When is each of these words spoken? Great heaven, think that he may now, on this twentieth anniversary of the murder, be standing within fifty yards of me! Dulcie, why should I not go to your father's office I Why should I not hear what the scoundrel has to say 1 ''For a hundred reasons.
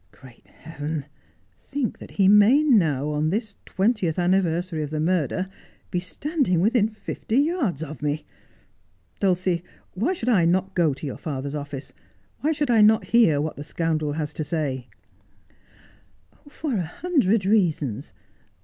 Great 0.11 0.47
heaven, 0.47 1.05
think 1.59 1.99
that 1.99 2.09
he 2.17 2.27
may 2.27 2.63
now, 2.63 3.09
on 3.09 3.29
this 3.29 3.55
twentieth 3.65 4.17
anniversary 4.17 4.81
of 4.81 4.89
the 4.89 4.99
murder, 4.99 5.47
be 5.91 5.99
standing 5.99 6.59
within 6.59 6.87
fifty 6.89 7.37
yards 7.37 7.83
of 7.83 8.01
me! 8.01 8.25
Dulcie, 9.19 9.61
why 9.93 10.13
should 10.13 10.27
I 10.27 10.43
not 10.45 10.73
go 10.73 10.95
to 10.95 11.05
your 11.05 11.19
father's 11.19 11.53
office 11.53 11.93
I 12.41 12.47
Why 12.47 12.51
should 12.51 12.71
I 12.71 12.81
not 12.81 13.03
hear 13.13 13.39
what 13.39 13.57
the 13.57 13.63
scoundrel 13.63 14.13
has 14.13 14.33
to 14.33 14.43
say 14.43 14.87
1 16.45 16.49
''For 16.49 16.73
a 16.77 16.81
hundred 17.03 17.45
reasons. 17.45 18.13